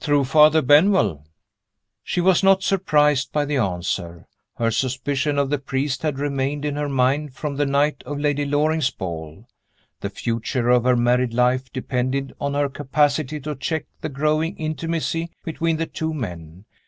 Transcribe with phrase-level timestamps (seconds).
[0.00, 1.24] "Through Father Benwell."
[2.02, 6.74] She was not surprised by the answer her suspicion of the priest had remained in
[6.74, 9.46] her mind from the night of Lady Loring's ball.
[10.00, 15.30] The future of her married life depended on her capacity to check the growing intimacy
[15.44, 16.64] between the two men.